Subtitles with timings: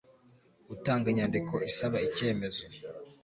[0.69, 2.63] Gutanga inyandiko isaba icyemezo